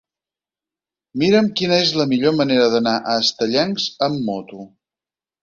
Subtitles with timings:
[1.23, 4.67] Mira'm quina és la millor manera d'anar a Estellencs amb moto.